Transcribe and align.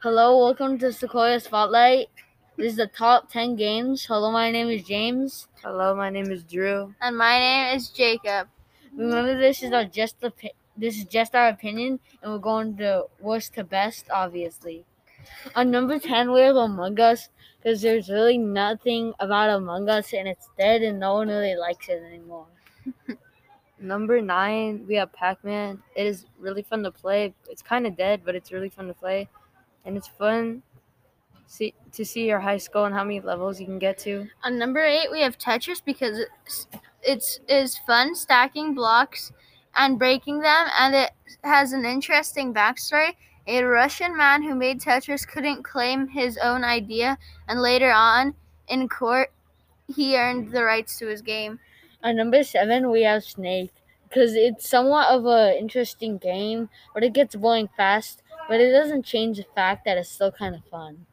Hello, 0.00 0.38
welcome 0.38 0.78
to 0.78 0.92
Sequoia 0.92 1.40
Spotlight. 1.40 2.06
This 2.56 2.70
is 2.70 2.76
the 2.76 2.86
top 2.86 3.32
10 3.32 3.56
games. 3.56 4.04
Hello, 4.04 4.30
my 4.30 4.48
name 4.48 4.68
is 4.68 4.84
James. 4.84 5.48
Hello, 5.60 5.92
my 5.92 6.08
name 6.08 6.30
is 6.30 6.44
Drew. 6.44 6.94
And 7.00 7.18
my 7.18 7.36
name 7.36 7.76
is 7.76 7.88
Jacob. 7.88 8.46
Remember, 8.94 9.36
this 9.36 9.60
is 9.60 9.72
our 9.72 9.84
just 9.84 10.20
opi- 10.20 10.54
this 10.76 10.98
is 10.98 11.04
just 11.04 11.34
our 11.34 11.48
opinion, 11.48 11.98
and 12.22 12.30
we're 12.30 12.38
going 12.38 12.76
to 12.76 13.06
worst 13.18 13.54
to 13.54 13.64
best, 13.64 14.06
obviously. 14.12 14.84
On 15.56 15.68
number 15.68 15.98
10, 15.98 16.30
we 16.30 16.42
have 16.42 16.54
Among 16.54 17.00
Us 17.00 17.28
because 17.60 17.82
there's 17.82 18.08
really 18.08 18.38
nothing 18.38 19.14
about 19.18 19.50
Among 19.50 19.88
Us, 19.88 20.12
and 20.12 20.28
it's 20.28 20.48
dead, 20.56 20.82
and 20.82 21.00
no 21.00 21.14
one 21.14 21.26
really 21.26 21.56
likes 21.56 21.88
it 21.88 22.04
anymore. 22.04 22.46
Number 23.80 24.20
nine, 24.20 24.84
we 24.86 24.94
have 24.94 25.12
Pac 25.12 25.42
Man. 25.42 25.82
It 25.96 26.06
is 26.06 26.26
really 26.38 26.62
fun 26.62 26.84
to 26.84 26.92
play. 26.92 27.34
It's 27.48 27.62
kind 27.62 27.84
of 27.84 27.96
dead, 27.96 28.22
but 28.24 28.36
it's 28.36 28.52
really 28.52 28.68
fun 28.68 28.86
to 28.86 28.94
play. 28.94 29.28
And 29.88 29.96
it's 29.96 30.06
fun 30.06 30.62
see, 31.46 31.72
to 31.92 32.04
see 32.04 32.26
your 32.26 32.40
high 32.40 32.58
score 32.58 32.84
and 32.84 32.94
how 32.94 33.04
many 33.04 33.20
levels 33.20 33.58
you 33.58 33.64
can 33.64 33.78
get 33.78 33.96
to. 34.00 34.28
On 34.44 34.58
number 34.58 34.84
eight, 34.84 35.10
we 35.10 35.22
have 35.22 35.38
Tetris 35.38 35.82
because 35.82 36.18
it's, 36.18 36.68
it's 37.02 37.40
is 37.48 37.78
fun 37.78 38.14
stacking 38.14 38.74
blocks 38.74 39.32
and 39.76 39.98
breaking 39.98 40.40
them, 40.40 40.66
and 40.78 40.94
it 40.94 41.12
has 41.42 41.72
an 41.72 41.86
interesting 41.86 42.52
backstory. 42.52 43.12
A 43.46 43.62
Russian 43.62 44.14
man 44.14 44.42
who 44.42 44.54
made 44.54 44.78
Tetris 44.78 45.26
couldn't 45.26 45.62
claim 45.62 46.06
his 46.06 46.36
own 46.36 46.64
idea, 46.64 47.16
and 47.48 47.62
later 47.62 47.90
on 47.90 48.34
in 48.68 48.90
court, 48.90 49.32
he 49.86 50.18
earned 50.18 50.52
the 50.52 50.64
rights 50.64 50.98
to 50.98 51.06
his 51.06 51.22
game. 51.22 51.58
On 52.02 52.14
number 52.14 52.44
seven, 52.44 52.90
we 52.90 53.04
have 53.04 53.24
Snake 53.24 53.72
because 54.06 54.34
it's 54.34 54.68
somewhat 54.68 55.08
of 55.08 55.24
an 55.24 55.54
interesting 55.54 56.18
game, 56.18 56.68
but 56.92 57.02
it 57.02 57.14
gets 57.14 57.34
boring 57.34 57.70
fast. 57.74 58.22
But 58.48 58.60
it 58.60 58.72
doesn't 58.72 59.04
change 59.04 59.36
the 59.36 59.44
fact 59.54 59.84
that 59.84 59.98
it's 59.98 60.08
still 60.08 60.32
kind 60.32 60.54
of 60.54 60.64
fun. 60.70 61.04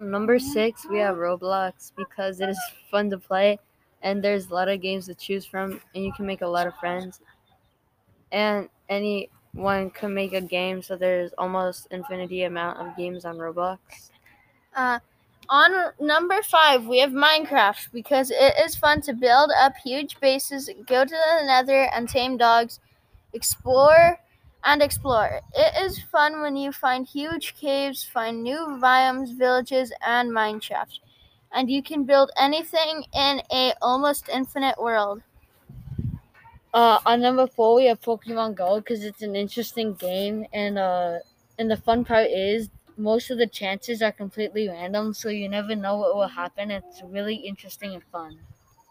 Number 0.00 0.38
six, 0.38 0.86
we 0.88 0.98
have 0.98 1.16
Roblox 1.16 1.92
because 1.96 2.40
it 2.40 2.48
is 2.48 2.60
fun 2.90 3.10
to 3.10 3.18
play, 3.18 3.58
and 4.02 4.22
there's 4.22 4.48
a 4.50 4.54
lot 4.54 4.68
of 4.68 4.80
games 4.80 5.06
to 5.06 5.14
choose 5.14 5.44
from, 5.44 5.80
and 5.94 6.04
you 6.04 6.12
can 6.12 6.26
make 6.26 6.42
a 6.42 6.46
lot 6.46 6.66
of 6.66 6.74
friends. 6.76 7.20
And 8.30 8.68
anyone 8.88 9.90
can 9.90 10.14
make 10.14 10.32
a 10.34 10.40
game, 10.40 10.82
so 10.82 10.96
there's 10.96 11.32
almost 11.38 11.88
infinity 11.90 12.42
amount 12.42 12.78
of 12.78 12.96
games 12.96 13.24
on 13.24 13.38
Roblox. 13.38 13.78
Uh, 14.74 14.98
on 15.48 15.92
number 15.98 16.42
five, 16.42 16.86
we 16.86 16.98
have 16.98 17.10
Minecraft 17.10 17.88
because 17.92 18.30
it 18.30 18.54
is 18.64 18.76
fun 18.76 19.00
to 19.02 19.14
build 19.14 19.50
up 19.58 19.74
huge 19.82 20.20
bases, 20.20 20.68
go 20.86 21.04
to 21.04 21.10
the 21.10 21.46
nether 21.46 21.84
and 21.94 22.08
tame 22.08 22.36
dogs, 22.36 22.80
explore 23.32 24.18
and 24.68 24.82
explore. 24.82 25.40
It 25.54 25.74
is 25.84 26.02
fun 26.02 26.40
when 26.42 26.56
you 26.56 26.72
find 26.72 27.06
huge 27.06 27.56
caves, 27.56 28.04
find 28.04 28.42
new 28.42 28.58
biomes, 28.82 29.36
villages, 29.36 29.92
and 30.00 30.32
mine 30.32 30.60
shafts. 30.60 31.00
And 31.52 31.70
you 31.70 31.82
can 31.82 32.04
build 32.04 32.30
anything 32.36 33.04
in 33.14 33.42
a 33.50 33.74
almost 33.82 34.28
infinite 34.28 34.78
world. 34.78 35.22
Uh, 36.74 36.98
on 37.06 37.20
number 37.20 37.46
four, 37.46 37.76
we 37.76 37.86
have 37.86 38.00
Pokemon 38.00 38.54
Go 38.54 38.80
because 38.80 39.02
it's 39.04 39.22
an 39.22 39.34
interesting 39.34 39.94
game, 39.94 40.46
and 40.52 40.78
uh, 40.78 41.18
and 41.58 41.70
the 41.70 41.76
fun 41.76 42.04
part 42.04 42.26
is 42.30 42.68
most 42.96 43.30
of 43.30 43.38
the 43.38 43.46
chances 43.46 44.02
are 44.02 44.12
completely 44.12 44.68
random, 44.68 45.14
so 45.14 45.28
you 45.30 45.48
never 45.48 45.74
know 45.74 45.96
what 45.96 46.14
will 46.14 46.28
happen. 46.28 46.70
It's 46.70 47.02
really 47.02 47.36
interesting 47.36 47.94
and 47.94 48.04
fun. 48.04 48.38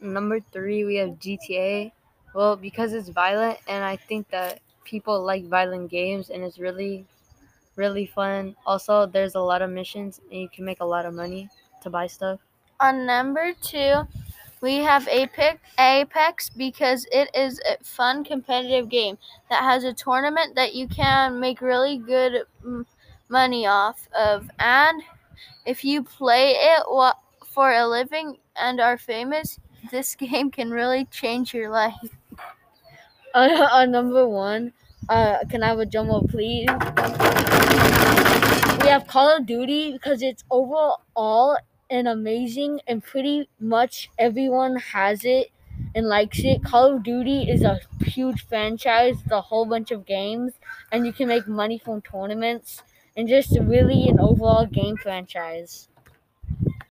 Number 0.00 0.40
three, 0.40 0.84
we 0.84 0.96
have 0.96 1.18
GTA. 1.18 1.92
Well, 2.34 2.56
because 2.56 2.92
it's 2.94 3.10
violent, 3.10 3.58
and 3.68 3.84
I 3.84 3.96
think 3.96 4.30
that 4.30 4.60
people 4.88 5.22
like 5.22 5.44
violent 5.44 5.90
games, 5.90 6.30
and 6.30 6.42
it's 6.42 6.58
really, 6.58 7.04
really 7.76 8.06
fun. 8.06 8.56
Also, 8.66 9.06
there's 9.06 9.34
a 9.34 9.40
lot 9.40 9.62
of 9.62 9.70
missions, 9.70 10.20
and 10.30 10.40
you 10.40 10.48
can 10.48 10.64
make 10.64 10.80
a 10.80 10.84
lot 10.84 11.04
of 11.04 11.14
money 11.14 11.48
to 11.82 11.90
buy 11.90 12.06
stuff. 12.06 12.40
On 12.80 13.04
number 13.04 13.52
two, 13.60 14.06
we 14.60 14.76
have 14.76 15.06
Apex, 15.08 15.60
Apex 15.78 16.48
because 16.50 17.06
it 17.12 17.30
is 17.34 17.60
a 17.68 17.82
fun 17.84 18.24
competitive 18.24 18.88
game 18.88 19.18
that 19.50 19.62
has 19.62 19.84
a 19.84 19.92
tournament 19.92 20.54
that 20.56 20.74
you 20.74 20.88
can 20.88 21.38
make 21.38 21.60
really 21.60 21.98
good 21.98 22.44
money 23.28 23.66
off 23.66 24.08
of. 24.18 24.50
And 24.58 25.02
if 25.66 25.84
you 25.84 26.02
play 26.02 26.54
it 26.56 26.82
for 27.46 27.72
a 27.72 27.86
living 27.86 28.38
and 28.56 28.80
are 28.80 28.98
famous, 28.98 29.60
this 29.90 30.14
game 30.16 30.50
can 30.50 30.70
really 30.70 31.04
change 31.06 31.54
your 31.54 31.70
life. 31.70 31.94
Uh, 33.34 33.68
on 33.72 33.90
number 33.90 34.26
one, 34.26 34.72
uh, 35.08 35.44
can 35.48 35.62
I 35.62 35.68
have 35.68 35.78
a 35.80 35.86
roll, 35.94 36.26
please? 36.28 36.68
We 38.82 38.88
have 38.88 39.06
Call 39.06 39.36
of 39.36 39.46
Duty 39.46 39.92
because 39.92 40.22
it's 40.22 40.44
overall 40.50 41.58
an 41.90 42.06
amazing 42.06 42.80
and 42.86 43.02
pretty 43.02 43.48
much 43.60 44.10
everyone 44.18 44.76
has 44.76 45.24
it 45.24 45.50
and 45.94 46.06
likes 46.06 46.40
it. 46.44 46.64
Call 46.64 46.96
of 46.96 47.02
Duty 47.02 47.48
is 47.50 47.62
a 47.62 47.80
huge 48.02 48.46
franchise, 48.48 49.16
it's 49.22 49.32
a 49.32 49.40
whole 49.40 49.66
bunch 49.66 49.90
of 49.90 50.06
games, 50.06 50.54
and 50.92 51.06
you 51.06 51.12
can 51.12 51.28
make 51.28 51.46
money 51.46 51.78
from 51.78 52.00
tournaments 52.02 52.82
and 53.16 53.28
just 53.28 53.56
really 53.60 54.08
an 54.08 54.18
overall 54.20 54.66
game 54.66 54.96
franchise. 54.96 55.88